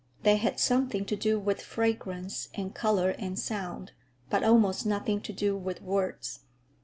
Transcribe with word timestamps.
They 0.23 0.37
had 0.37 0.59
something 0.59 1.05
to 1.05 1.15
do 1.15 1.37
with 1.39 1.61
fragrance 1.61 2.49
and 2.55 2.73
color 2.73 3.11
and 3.19 3.37
sound, 3.37 3.91
but 4.31 4.43
almost 4.43 4.83
nothing 4.83 5.21
to 5.21 5.31
do 5.31 5.55
with 5.55 5.79
words. 5.83 6.39